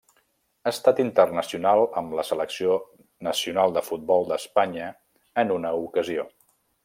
[0.61, 2.79] Ha estat internacional amb la selecció
[3.29, 4.89] nacional de futbol d'Espanya
[5.43, 6.27] en una ocasió.